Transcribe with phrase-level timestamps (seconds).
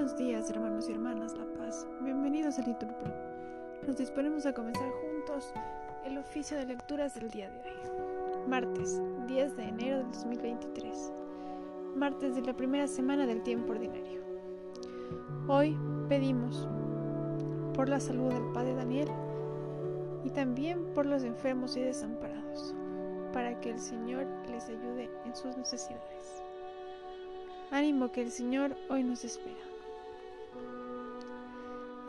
[0.00, 1.86] Buenos días, hermanos y hermanas La Paz.
[2.00, 3.12] Bienvenidos a Liturpro.
[3.86, 5.52] Nos disponemos a comenzar juntos
[6.06, 8.48] el oficio de lecturas del día de hoy.
[8.48, 11.12] Martes, 10 de enero del 2023.
[11.96, 14.22] Martes de la primera semana del tiempo ordinario.
[15.46, 15.76] Hoy
[16.08, 16.66] pedimos
[17.74, 19.08] por la salud del Padre Daniel
[20.24, 22.74] y también por los enfermos y desamparados,
[23.34, 26.42] para que el Señor les ayude en sus necesidades.
[27.70, 29.69] Ánimo que el Señor hoy nos espera.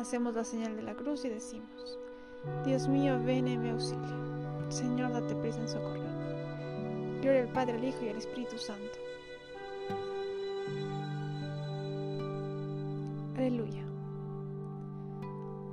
[0.01, 1.99] Hacemos la señal de la cruz y decimos,
[2.65, 4.15] Dios mío, ven en mi auxilio.
[4.69, 7.21] Señor, date prisa en socorrerme.
[7.21, 8.97] Gloria al Padre, al Hijo y al Espíritu Santo.
[13.37, 13.85] Aleluya.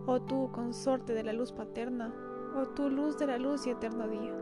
[0.04, 2.12] Oh tú, consorte de la luz paterna,
[2.54, 4.34] oh tú, luz de la luz y eterno día.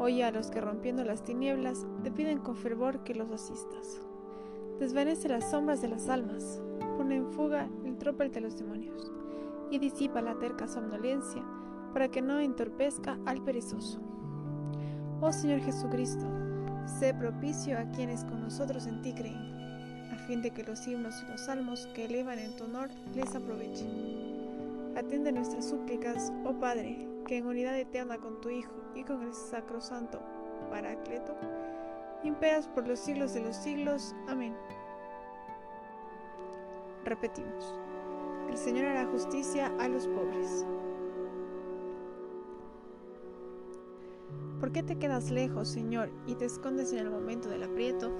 [0.00, 4.00] Oye a los que rompiendo las tinieblas te piden con fervor que los asistas
[4.80, 6.60] desvanece las sombras de las almas,
[7.14, 9.12] en fuga el tropel de los demonios
[9.70, 11.42] y disipa la terca somnolencia
[11.92, 14.00] para que no entorpezca al perezoso.
[15.20, 16.26] Oh Señor Jesucristo,
[16.98, 21.22] sé propicio a quienes con nosotros en ti creen, a fin de que los himnos
[21.22, 24.94] y los salmos que elevan en tu honor les aprovechen.
[24.96, 29.34] Atiende nuestras súplicas, oh Padre, que en unidad eterna con tu Hijo y con el
[29.34, 30.20] Sacrosanto
[30.70, 31.34] Paracleto,
[32.24, 34.14] imperas por los siglos de los siglos.
[34.28, 34.54] Amén.
[37.06, 37.72] Repetimos.
[38.50, 40.66] El Señor hará justicia a los pobres.
[44.58, 48.12] ¿Por qué te quedas lejos, Señor, y te escondes en el momento del aprieto?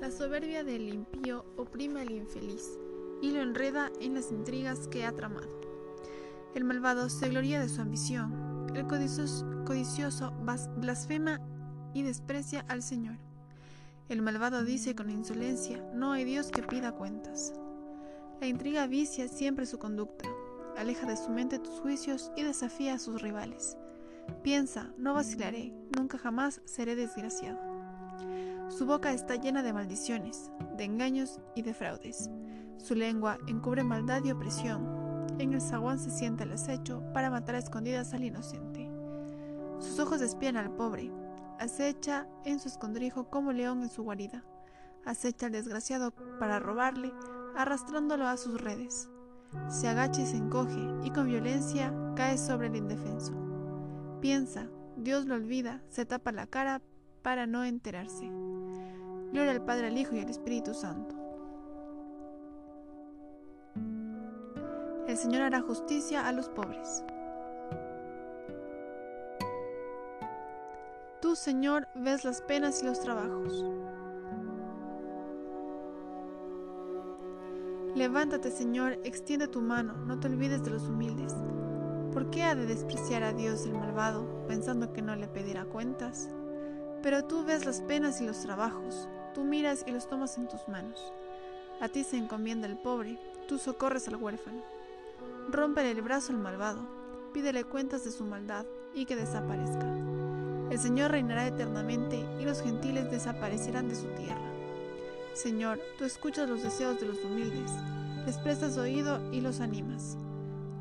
[0.00, 2.80] La soberbia del impío oprime al infeliz
[3.22, 5.48] y lo enreda en las intrigas que ha tramado.
[6.56, 10.32] El malvado se gloria de su ambición, el codicioso
[10.78, 11.40] blasfema
[11.94, 13.18] y desprecia al Señor.
[14.08, 17.52] El malvado dice con insolencia, no hay Dios que pida cuentas.
[18.40, 20.28] La intriga vicia siempre su conducta,
[20.76, 23.78] aleja de su mente tus juicios y desafía a sus rivales.
[24.42, 27.58] Piensa, no vacilaré, nunca jamás seré desgraciado.
[28.68, 32.30] Su boca está llena de maldiciones, de engaños y de fraudes.
[32.76, 35.26] Su lengua encubre maldad y opresión.
[35.38, 38.90] En el zaguán se sienta el acecho para matar a escondidas al inocente.
[39.78, 41.10] Sus ojos espían al pobre,
[41.58, 44.44] acecha en su escondrijo como león en su guarida,
[45.04, 47.12] acecha al desgraciado para robarle,
[47.56, 49.08] arrastrándolo a sus redes.
[49.68, 53.32] Se agacha y se encoge, y con violencia cae sobre el indefenso.
[54.20, 56.82] Piensa, Dios lo olvida, se tapa la cara
[57.22, 58.30] para no enterarse.
[59.32, 61.14] Gloria al Padre, al Hijo y al Espíritu Santo.
[65.06, 67.04] El Señor hará justicia a los pobres.
[71.20, 73.64] Tú, Señor, ves las penas y los trabajos.
[77.96, 81.34] Levántate, Señor, extiende tu mano, no te olvides de los humildes.
[82.12, 86.28] ¿Por qué ha de despreciar a Dios el malvado, pensando que no le pedirá cuentas?
[87.02, 90.68] Pero tú ves las penas y los trabajos, tú miras y los tomas en tus
[90.68, 91.10] manos.
[91.80, 93.18] A ti se encomienda el pobre,
[93.48, 94.62] tú socorres al huérfano.
[95.50, 96.86] Rómpele el brazo al malvado,
[97.32, 99.90] pídele cuentas de su maldad y que desaparezca.
[100.70, 104.45] El Señor reinará eternamente y los gentiles desaparecerán de su tierra.
[105.36, 107.70] Señor, tú escuchas los deseos de los humildes,
[108.24, 110.16] les prestas oído y los animas.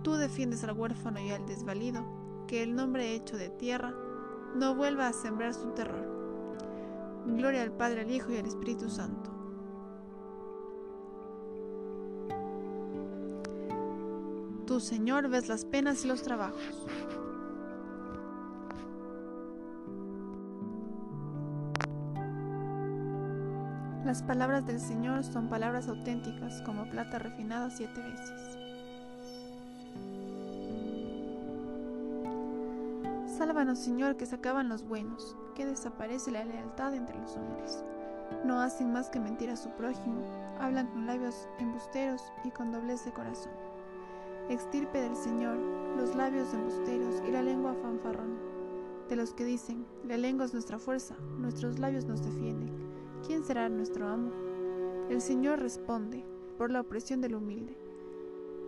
[0.02, 2.06] Tú defiendes al huérfano y al desvalido,
[2.48, 3.94] que el nombre hecho de tierra
[4.56, 6.08] no vuelva a sembrar su terror.
[7.26, 9.30] Gloria al Padre, al Hijo y al Espíritu Santo.
[14.66, 16.88] Tú, Señor, ves las penas y los trabajos.
[24.06, 28.60] Las palabras del Señor son palabras auténticas como plata refinada siete veces.
[33.36, 37.84] Sálvanos, Señor, que se acaban los buenos, que desaparece la lealtad entre los hombres.
[38.44, 40.22] No hacen más que mentir a su prójimo,
[40.60, 43.54] hablan con labios embusteros y con doblez de corazón.
[44.50, 45.58] Extirpe del Señor
[45.98, 48.38] los labios embusteros y la lengua fanfarrón.
[49.10, 52.85] De los que dicen, la lengua es nuestra fuerza, nuestros labios nos defienden
[53.26, 54.32] ¿quién será nuestro amo?
[55.10, 56.24] El Señor responde,
[56.58, 57.78] por la opresión del humilde.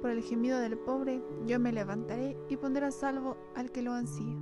[0.01, 3.94] Por el gemido del pobre, yo me levantaré y pondré a salvo al que lo
[3.94, 4.36] ansía.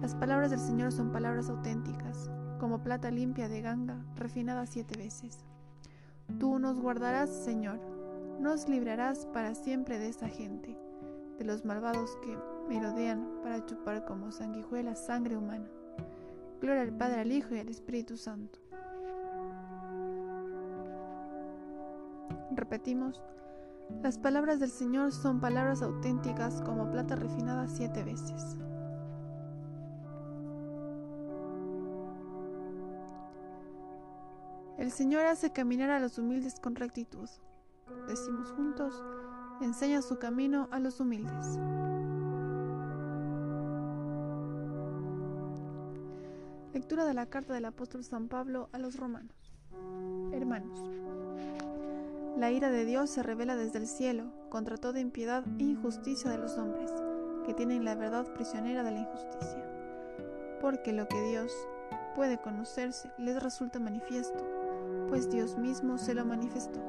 [0.00, 2.30] Las palabras del Señor son palabras auténticas,
[2.60, 5.44] como plata limpia de ganga, refinada siete veces.
[6.38, 7.78] Tú nos guardarás, Señor,
[8.40, 10.76] nos librarás para siempre de esa gente,
[11.38, 12.36] de los malvados que
[12.68, 15.68] merodean para chupar como sanguijuelas sangre humana.
[16.60, 18.65] Gloria al Padre, al Hijo y al Espíritu Santo
[22.52, 23.22] Repetimos,
[24.02, 28.56] las palabras del Señor son palabras auténticas como plata refinada siete veces.
[34.78, 37.28] El Señor hace caminar a los humildes con rectitud.
[38.08, 39.02] Decimos juntos,
[39.60, 41.58] enseña su camino a los humildes.
[46.74, 49.54] Lectura de la carta del apóstol San Pablo a los romanos.
[50.32, 50.84] Hermanos,
[52.36, 56.38] la ira de Dios se revela desde el cielo contra toda impiedad e injusticia de
[56.38, 56.90] los hombres,
[57.44, 59.64] que tienen la verdad prisionera de la injusticia.
[60.60, 61.52] Porque lo que Dios
[62.14, 64.44] puede conocerse les resulta manifiesto,
[65.08, 66.80] pues Dios mismo se lo manifestó.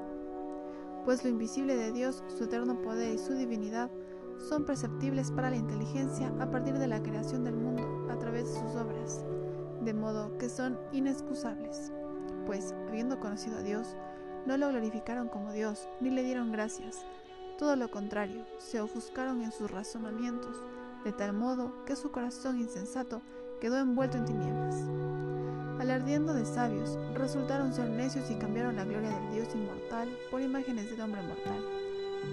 [1.06, 3.90] Pues lo invisible de Dios, su eterno poder y su divinidad,
[4.50, 8.60] son perceptibles para la inteligencia a partir de la creación del mundo a través de
[8.60, 9.26] sus obras
[9.82, 11.94] de modo que son inexcusables,
[12.46, 13.96] pues, habiendo conocido a Dios,
[14.48, 17.06] no lo glorificaron como Dios, ni le dieron gracias.
[17.60, 20.64] Todo lo contrario, se ofuscaron en sus razonamientos,
[21.04, 23.22] de tal modo que su corazón insensato
[23.60, 24.76] quedó envuelto en tinieblas.
[25.82, 30.90] Alardiendo de sabios, resultaron ser necios y cambiaron la gloria del Dios inmortal por imágenes
[30.90, 31.62] del hombre mortal,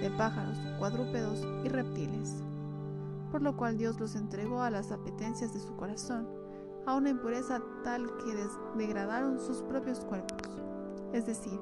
[0.00, 2.44] de pájaros, cuadrúpedos y reptiles.
[3.32, 6.28] Por lo cual Dios los entregó a las apetencias de su corazón,
[6.86, 8.46] a una impureza tal que
[8.78, 10.48] degradaron sus propios cuerpos.
[11.12, 11.58] Es decir,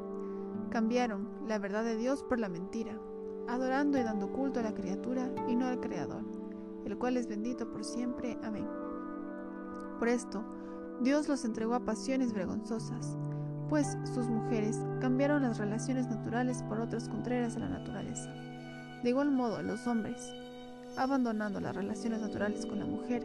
[0.73, 2.99] cambiaron la verdad de Dios por la mentira,
[3.47, 6.25] adorando y dando culto a la criatura y no al Creador,
[6.87, 8.39] el cual es bendito por siempre.
[8.43, 8.67] Amén.
[9.99, 10.43] Por esto,
[11.03, 13.19] Dios los entregó a pasiones vergonzosas,
[13.69, 18.33] pues sus mujeres cambiaron las relaciones naturales por otras contrarias a la naturaleza.
[19.03, 20.33] De igual modo, los hombres,
[20.97, 23.23] abandonando las relaciones naturales con la mujer,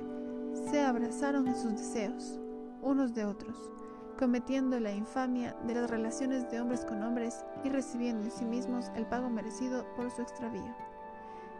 [0.69, 2.41] se abrazaron en sus deseos,
[2.81, 3.55] unos de otros,
[4.17, 8.91] cometiendo la infamia de las relaciones de hombres con hombres y recibiendo en sí mismos
[8.95, 10.75] el pago merecido por su extravío.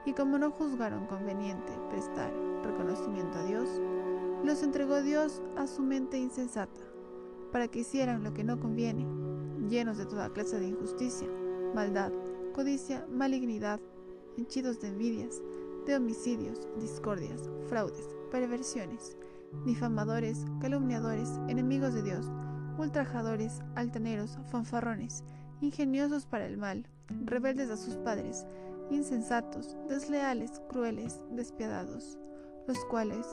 [0.06, 2.32] Y como no juzgaron conveniente prestar
[2.64, 3.70] reconocimiento a Dios,
[4.44, 6.82] los entregó Dios a su mente insensata,
[7.52, 9.06] para que hicieran lo que no conviene,
[9.70, 11.28] llenos de toda clase de injusticia,
[11.76, 12.12] maldad,
[12.54, 13.80] codicia, malignidad,
[14.38, 15.42] henchidos de envidias,
[15.86, 19.18] de homicidios, discordias, fraudes, perversiones,
[19.66, 22.30] difamadores, calumniadores, enemigos de Dios,
[22.78, 25.24] ultrajadores, altaneros, fanfarrones,
[25.62, 26.88] ingeniosos para el mal,
[27.26, 28.46] rebeldes a sus padres,
[28.90, 32.18] insensatos, desleales, crueles, despiadados,
[32.68, 33.26] los cuales,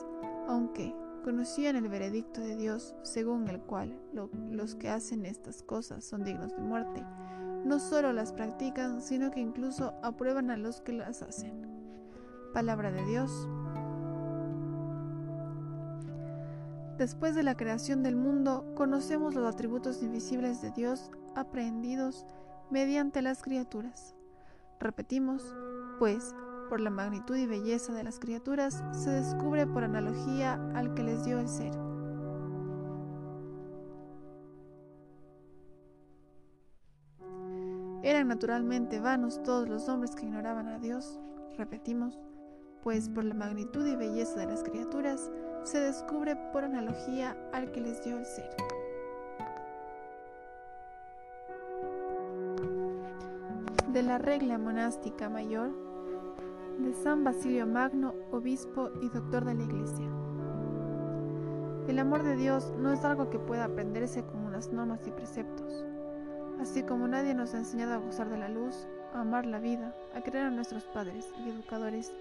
[0.49, 0.94] aunque
[1.25, 3.99] conocían el veredicto de Dios, según el cual
[4.50, 7.02] los que hacen estas cosas son dignos de muerte,
[7.64, 11.67] no solo las practican, sino que incluso aprueban a los que las hacen.
[12.52, 13.49] Palabra de Dios.
[16.99, 22.25] Después de la creación del mundo, conocemos los atributos invisibles de Dios aprehendidos
[22.70, 24.14] mediante las criaturas.
[24.79, 25.43] Repetimos,
[25.99, 26.35] pues,
[26.69, 31.25] por la magnitud y belleza de las criaturas, se descubre por analogía al que les
[31.25, 31.73] dio el ser.
[38.05, 41.19] Eran naturalmente vanos todos los hombres que ignoraban a Dios.
[41.56, 42.20] Repetimos,
[42.82, 45.31] pues por la magnitud y belleza de las criaturas,
[45.64, 48.50] se descubre por analogía al que les dio el ser.
[53.93, 55.70] De la regla monástica mayor
[56.79, 60.08] de San Basilio Magno, obispo y doctor de la Iglesia.
[61.88, 65.84] El amor de Dios no es algo que pueda aprenderse con unas normas y preceptos.
[66.60, 69.94] Así como nadie nos ha enseñado a gozar de la luz, a amar la vida,
[70.15, 72.12] a creer a nuestros padres y educadores,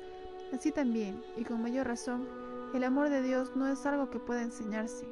[0.53, 2.27] así también, y con mayor razón,
[2.73, 5.07] el amor de Dios no es algo que pueda enseñarse,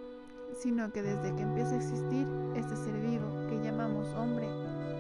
[0.54, 4.48] sino que desde que empieza a existir este ser vivo que llamamos hombre,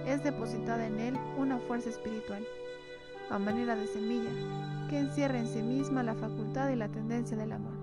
[0.05, 2.45] es depositada en él una fuerza espiritual,
[3.29, 4.29] a manera de semilla,
[4.89, 7.73] que encierra en sí misma la facultad y la tendencia del amor.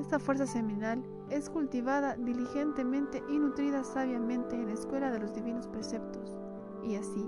[0.00, 5.66] Esta fuerza seminal es cultivada diligentemente y nutrida sabiamente en la escuela de los divinos
[5.66, 6.38] preceptos,
[6.84, 7.26] y así,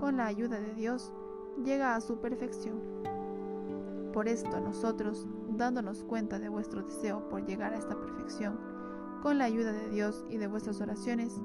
[0.00, 1.12] con la ayuda de Dios,
[1.64, 2.80] llega a su perfección.
[4.12, 5.26] Por esto nosotros,
[5.56, 8.58] dándonos cuenta de vuestro deseo por llegar a esta perfección,
[9.22, 11.40] con la ayuda de Dios y de vuestras oraciones,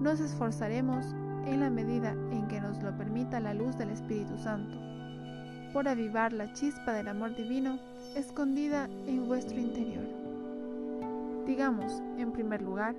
[0.00, 1.06] nos esforzaremos
[1.46, 4.76] en la medida en que nos lo permita la luz del Espíritu Santo,
[5.72, 7.78] por avivar la chispa del amor divino
[8.14, 10.04] escondida en vuestro interior.
[11.46, 12.94] Digamos, en primer lugar,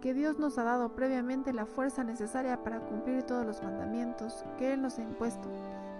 [0.00, 4.72] que Dios nos ha dado previamente la fuerza necesaria para cumplir todos los mandamientos que
[4.72, 5.48] Él nos ha impuesto,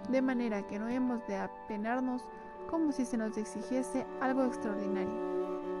[0.09, 2.23] de manera que no hemos de apenarnos
[2.69, 5.13] como si se nos exigiese algo extraordinario,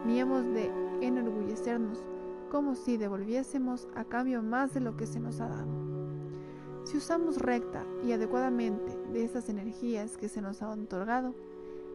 [0.05, 2.03] ni hemos de enorgullecernos
[2.49, 5.87] como si devolviésemos a cambio más de lo que se nos ha dado,
[6.85, 11.35] Si usamos recta y adecuadamente de estas energías que se nos han otorgado,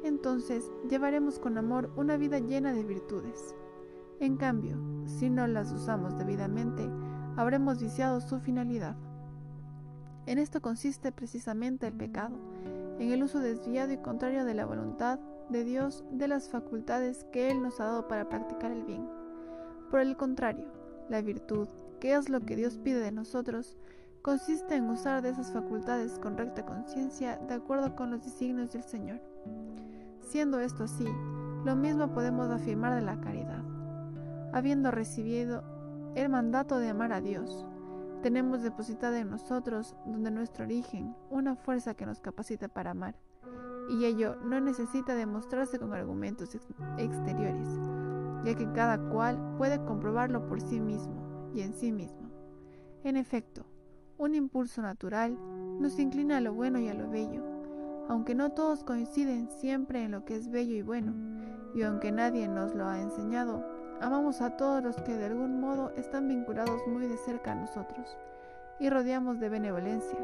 [0.04, 3.54] entonces llevaremos con amor una vida llena de virtudes.
[4.20, 6.87] En cambio, si no las usamos debidamente,
[7.37, 8.96] habremos viciado su finalidad.
[10.26, 12.37] En esto consiste precisamente el pecado,
[12.99, 15.18] en el uso desviado y contrario de la voluntad
[15.49, 19.08] de Dios de las facultades que Él nos ha dado para practicar el bien.
[19.90, 20.66] Por el contrario,
[21.08, 21.68] la virtud,
[22.00, 23.76] que es lo que Dios pide de nosotros,
[24.22, 28.84] consiste en usar de esas facultades con recta conciencia de acuerdo con los designios del
[28.84, 29.20] Señor.
[30.20, 31.06] Siendo esto así,
[31.64, 33.62] lo mismo podemos afirmar de la caridad.
[34.52, 35.62] Habiendo recibido
[36.14, 37.66] el mandato de amar a Dios,
[38.22, 43.16] tenemos depositada en nosotros, donde nuestro origen, una fuerza que nos capacita para amar,
[43.90, 46.54] y ello no necesita demostrarse con argumentos
[46.98, 47.68] exteriores,
[48.44, 52.30] ya que cada cual puede comprobarlo por sí mismo y en sí mismo.
[53.04, 53.66] En efecto,
[54.18, 55.36] un impulso natural
[55.80, 57.44] nos inclina a lo bueno y a lo bello,
[58.08, 61.12] aunque no todos coinciden siempre en lo que es bello y bueno,
[61.74, 63.64] y aunque nadie nos lo ha enseñado,
[64.02, 68.18] amamos a todos los que de algún modo están vinculados muy de cerca a nosotros,
[68.80, 70.18] y rodeamos de benevolencia,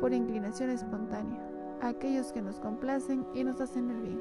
[0.00, 1.40] por inclinación espontánea,
[1.82, 4.20] a aquellos que nos complacen y nos hacen el bien.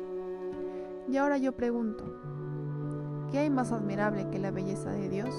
[1.08, 2.04] Y ahora yo pregunto,
[3.32, 5.36] ¿qué hay más admirable que la belleza de Dios?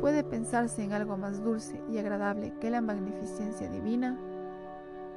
[0.00, 4.18] ¿Puede pensarse en algo más dulce y agradable que la magnificencia divina?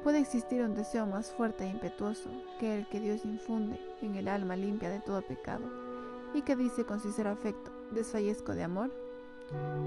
[0.04, 2.28] ¿Puede existir un deseo más fuerte e impetuoso
[2.60, 5.87] que el que Dios infunde en el alma limpia de todo pecado
[6.34, 8.90] y que dice con sincero afecto, desfallezco de amor?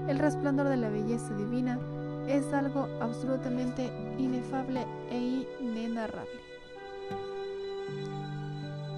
[0.08, 1.78] El resplandor de la belleza divina
[2.26, 3.86] es algo absolutamente
[4.18, 6.40] inefable e inenarrable.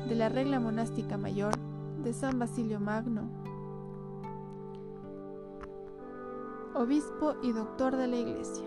[0.08, 1.54] De la regla monástica mayor
[2.02, 3.28] de San Basilio Magno,
[6.74, 8.64] obispo y doctor de la Iglesia.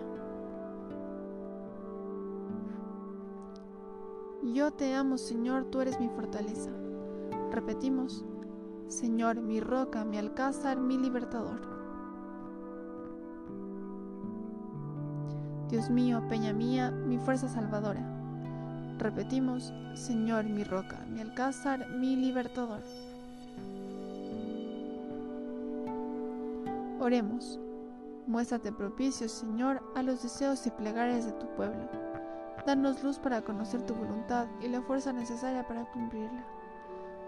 [4.53, 6.71] Yo te amo, Señor, tú eres mi fortaleza.
[7.51, 8.23] Repetimos,
[8.87, 11.59] Señor, mi roca, mi alcázar, mi libertador.
[15.69, 18.01] Dios mío, peña mía, mi fuerza salvadora.
[18.97, 22.81] Repetimos, Señor, mi roca, mi alcázar, mi libertador.
[26.99, 27.59] Oremos.
[28.25, 31.87] Muéstrate propicio, Señor, a los deseos y plegarias de tu pueblo
[32.65, 36.43] Danos luz para conocer tu voluntad y la fuerza necesaria para cumplirla